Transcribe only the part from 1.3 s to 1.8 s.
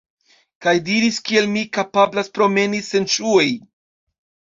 mi